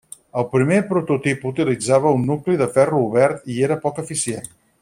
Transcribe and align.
El 0.41 0.45
primer 0.53 0.77
prototip 0.91 1.45
utilitzava 1.51 2.15
un 2.21 2.25
nucli 2.31 2.59
de 2.65 2.71
ferro 2.79 3.05
obert 3.11 3.49
i 3.57 3.63
era 3.69 3.81
poc 3.89 4.05
eficient. 4.07 4.55